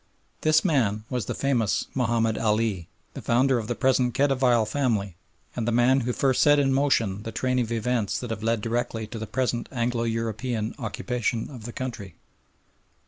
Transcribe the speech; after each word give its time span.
This 0.41 0.65
man 0.65 1.03
was 1.11 1.27
the 1.27 1.35
famous 1.35 1.85
Mahomed 1.93 2.35
Ali, 2.35 2.87
the 3.13 3.21
founder 3.21 3.59
of 3.59 3.67
the 3.67 3.75
present 3.75 4.15
Khedivial 4.15 4.65
family 4.67 5.15
and 5.55 5.67
the 5.67 5.71
man 5.71 5.99
who 5.99 6.11
first 6.11 6.41
set 6.41 6.57
in 6.57 6.73
motion 6.73 7.21
the 7.21 7.31
train 7.31 7.59
of 7.59 7.71
events 7.71 8.17
that 8.19 8.31
have 8.31 8.41
led 8.41 8.61
directly 8.61 9.05
to 9.05 9.19
the 9.19 9.27
present 9.27 9.69
Anglo 9.71 10.01
European 10.05 10.73
occupation 10.79 11.51
of 11.51 11.65
the 11.65 11.71
country. 11.71 12.15